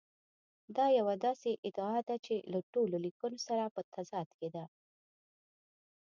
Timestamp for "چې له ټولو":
2.25-2.95